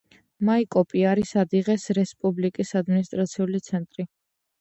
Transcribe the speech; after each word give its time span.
მაიკოპი 0.47 1.03
არის 1.09 1.33
ადიღეს 1.41 1.85
რესპუბლიკის 1.97 2.73
ადმინისტრაციული 2.81 3.63
ცენტრი. 3.69 4.07